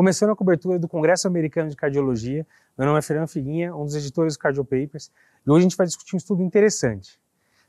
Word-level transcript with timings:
Começando 0.00 0.30
a 0.30 0.34
cobertura 0.34 0.78
do 0.78 0.88
Congresso 0.88 1.28
Americano 1.28 1.68
de 1.68 1.76
Cardiologia, 1.76 2.46
meu 2.78 2.86
nome 2.86 2.98
é 2.98 3.02
Fernando 3.02 3.28
Figuinha, 3.28 3.76
um 3.76 3.84
dos 3.84 3.94
editores 3.94 4.32
do 4.32 4.38
Cardio 4.38 4.64
Papers, 4.64 5.12
e 5.46 5.50
hoje 5.50 5.58
a 5.58 5.62
gente 5.68 5.76
vai 5.76 5.86
discutir 5.86 6.14
um 6.14 6.16
estudo 6.16 6.42
interessante. 6.42 7.20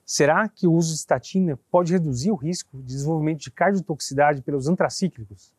Será 0.05 0.47
que 0.47 0.65
o 0.65 0.71
uso 0.71 0.93
de 0.93 0.99
estatina 0.99 1.59
pode 1.69 1.91
reduzir 1.91 2.31
o 2.31 2.35
risco 2.35 2.77
de 2.77 2.85
desenvolvimento 2.85 3.41
de 3.41 3.51
cardiotoxicidade 3.51 4.41
pelos 4.43 4.69
antracíclicos? 4.69 5.53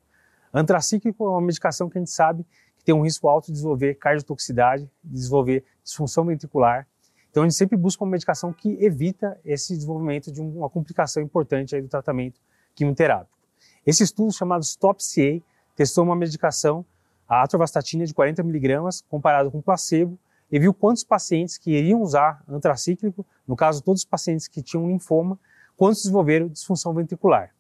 Antracíclico 0.51 1.27
é 1.27 1.29
uma 1.29 1.43
medicação 1.43 1.91
que 1.91 1.99
a 1.99 2.01
gente 2.01 2.11
sabe 2.11 2.43
que 2.79 2.85
tem 2.87 2.95
um 2.95 3.03
risco 3.03 3.29
alto 3.29 3.49
de 3.49 3.53
desenvolver 3.53 3.97
cardiotoxicidade, 3.97 4.91
de 5.05 5.13
desenvolver 5.13 5.67
disfunção 5.85 6.25
ventricular. 6.25 6.89
Então 7.31 7.43
a 7.43 7.47
gente 7.47 7.59
sempre 7.59 7.77
busca 7.77 8.03
uma 8.03 8.13
medicação 8.13 8.51
que 8.51 8.83
evita 8.83 9.39
esse 9.45 9.75
desenvolvimento 9.75 10.33
de 10.33 10.41
uma 10.41 10.71
complicação 10.71 11.23
importante 11.23 11.77
aí 11.77 11.83
do 11.83 11.89
tratamento 11.89 12.41
quimioterápico. 12.75 13.37
Esse 13.85 14.03
estudo 14.03 14.33
chamado 14.33 14.65
STOP-CA 14.65 15.43
testou 15.75 16.05
uma 16.05 16.17
medicação, 16.17 16.85
a 17.29 17.43
atorvastatina 17.43 18.05
de 18.05 18.13
40 18.13 18.43
miligramas, 18.43 19.03
comparado 19.09 19.51
com 19.51 19.61
placebo, 19.61 20.19
e 20.51 20.59
viu 20.59 20.75
quantos 20.75 21.03
pacientes 21.03 21.57
que 21.57 21.71
iriam 21.71 22.03
usar 22.03 22.45
antracíclico, 22.47 23.25
no 23.49 23.57
caso 23.57 23.83
todos 23.83 24.03
os 24.03 24.05
pacientes 24.05 24.47
que 24.47 24.61
tinham 24.63 24.87
linfoma, 24.87 25.39
quantos 25.77 26.03
desenvolveram 26.03 26.49
disfunção 26.49 26.93
ventricular. 26.93 27.55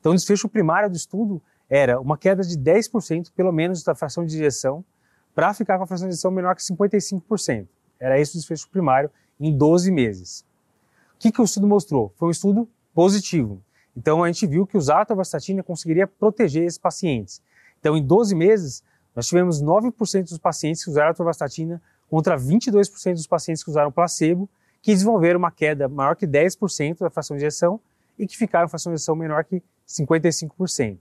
Então 0.00 0.12
o 0.12 0.14
desfecho 0.14 0.48
primário 0.48 0.90
do 0.90 0.96
estudo 0.96 1.40
era 1.70 2.00
uma 2.00 2.18
queda 2.18 2.42
de 2.42 2.58
10% 2.58 3.30
pelo 3.34 3.52
menos 3.52 3.82
da 3.82 3.94
fração 3.94 4.24
de 4.24 4.34
injeção 4.34 4.84
para 5.34 5.54
ficar 5.54 5.78
com 5.78 5.84
a 5.84 5.86
fração 5.86 6.08
de 6.08 6.14
injeção 6.14 6.30
menor 6.30 6.56
que 6.56 6.62
55%. 6.62 7.68
Era 7.98 8.18
esse 8.18 8.36
o 8.36 8.38
desfecho 8.38 8.68
primário 8.68 9.10
em 9.38 9.56
12 9.56 9.90
meses. 9.90 10.44
O 11.14 11.18
que, 11.18 11.30
que 11.30 11.40
o 11.40 11.44
estudo 11.44 11.66
mostrou? 11.66 12.12
Foi 12.16 12.28
um 12.28 12.30
estudo 12.30 12.68
positivo. 12.94 13.62
Então 13.96 14.22
a 14.22 14.26
gente 14.26 14.46
viu 14.46 14.66
que 14.66 14.76
usar 14.76 14.98
a 14.98 15.02
atorvastatina 15.02 15.62
conseguiria 15.62 16.06
proteger 16.06 16.64
esses 16.64 16.78
pacientes. 16.78 17.40
Então 17.80 17.96
em 17.96 18.04
12 18.04 18.34
meses, 18.34 18.82
nós 19.14 19.26
tivemos 19.26 19.62
9% 19.62 20.24
dos 20.24 20.38
pacientes 20.38 20.84
que 20.84 20.90
usaram 20.90 21.08
a 21.08 21.10
atorvastatina 21.12 21.80
contra 22.08 22.36
22% 22.36 23.14
dos 23.14 23.26
pacientes 23.26 23.64
que 23.64 23.70
usaram 23.70 23.90
placebo, 23.90 24.48
que 24.82 24.92
desenvolveram 24.92 25.38
uma 25.38 25.50
queda 25.50 25.88
maior 25.88 26.14
que 26.14 26.26
10% 26.26 26.98
da 26.98 27.10
fração 27.10 27.36
de 27.36 27.42
injeção 27.42 27.80
e 28.18 28.26
que 28.26 28.36
ficaram 28.36 28.66
com 28.66 28.70
fração 28.70 28.92
de 28.92 28.96
injeção 28.96 29.16
menor 29.16 29.44
que 29.44 29.62
55% 29.88 30.98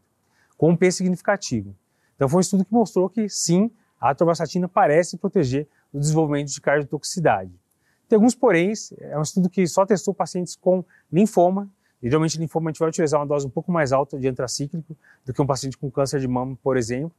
com 0.58 0.72
um 0.72 0.76
P 0.76 0.92
significativo. 0.92 1.76
Então 2.16 2.30
foi 2.30 2.38
um 2.38 2.42
estudo 2.42 2.66
que 2.66 2.74
mostrou 2.74 3.09
que 3.09 3.28
sim, 3.30 3.70
a 4.00 4.12
atorvastatina 4.12 4.68
parece 4.68 5.18
proteger 5.18 5.68
o 5.94 6.00
desenvolvimento 6.00 6.50
de 6.50 6.62
cardiotoxicidade. 6.62 7.52
Tem 8.08 8.18
alguns 8.18 8.36
poréns, 8.36 8.94
é 9.00 9.18
um 9.18 9.22
estudo 9.22 9.50
que 9.50 9.66
só 9.68 9.86
testou 9.86 10.14
pacientes 10.14 10.56
com 10.56 10.84
linfoma, 11.12 11.70
e, 12.06 12.08
geralmente 12.08 12.38
linfoma 12.38 12.70
a 12.70 12.72
gente 12.72 12.80
vai 12.80 12.89
utilizar 12.89 13.20
uma 13.20 13.25
dose 13.25 13.48
um 13.48 13.50
pouco 13.50 13.72
mais 13.72 13.92
alta 13.92 14.20
de 14.20 14.28
antracíclico 14.28 14.95
do 15.25 15.34
que 15.34 15.42
um 15.42 15.48
paciente 15.48 15.75
com 15.75 15.89
câncer 15.89 16.20
de 16.20 16.28
mama, 16.28 16.56
por 16.62 16.78
exemplo. 16.78 17.12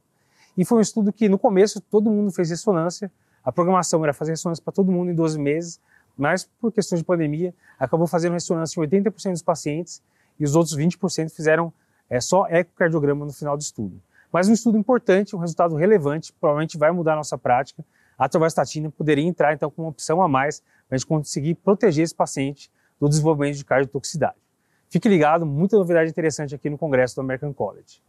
E 0.57 0.63
foi 0.63 0.77
um 0.77 0.81
estudo 0.81 1.11
que 1.11 1.27
no 1.27 1.37
começo 1.37 1.81
todo 1.81 2.09
mundo 2.09 2.31
fez 2.31 2.49
ressonância, 2.49 3.11
a 3.43 3.51
programação 3.51 4.01
era 4.05 4.13
fazer 4.13 4.31
ressonância 4.31 4.63
para 4.63 4.71
todo 4.71 4.89
mundo 4.89 5.11
em 5.11 5.13
12 5.13 5.37
meses, 5.37 5.81
mas 6.17 6.49
por 6.61 6.71
questões 6.71 6.99
de 6.99 7.05
pandemia 7.05 7.53
acabou 7.77 8.07
fazendo 8.07 8.31
ressonância 8.31 8.79
em 8.79 8.87
80% 8.87 9.31
dos 9.31 9.41
pacientes 9.41 10.01
e 10.39 10.45
os 10.45 10.55
outros 10.55 10.77
20% 10.77 11.35
fizeram 11.35 11.73
é 12.09 12.21
só 12.21 12.47
ecocardiograma 12.47 13.25
no 13.25 13.33
final 13.33 13.57
do 13.57 13.61
estudo. 13.61 14.01
Mas 14.31 14.47
um 14.47 14.53
estudo 14.53 14.77
importante, 14.77 15.35
um 15.35 15.39
resultado 15.39 15.75
relevante, 15.75 16.31
provavelmente 16.39 16.77
vai 16.77 16.93
mudar 16.93 17.13
a 17.13 17.17
nossa 17.17 17.37
prática. 17.37 17.83
A 18.17 18.25
atorvastatina 18.25 18.89
poderia 18.89 19.25
entrar 19.25 19.53
então 19.53 19.69
como 19.69 19.85
uma 19.85 19.91
opção 19.91 20.21
a 20.21 20.29
mais 20.29 20.61
para 20.87 20.95
a 20.95 20.97
gente 20.97 21.07
conseguir 21.07 21.55
proteger 21.55 22.05
esse 22.05 22.15
paciente 22.15 22.71
do 22.97 23.09
desenvolvimento 23.09 23.57
de 23.57 23.65
cardiotoxicidade. 23.65 24.46
Fique 24.89 25.09
ligado, 25.09 25.45
muita 25.45 25.77
novidade 25.77 26.09
interessante 26.09 26.55
aqui 26.55 26.69
no 26.69 26.77
Congresso 26.77 27.15
do 27.15 27.21
American 27.21 27.53
College. 27.53 28.01